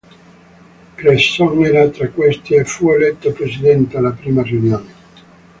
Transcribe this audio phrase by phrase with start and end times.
[0.97, 4.93] Cresson era tra questi e fu eletto presidente alla prima riunione.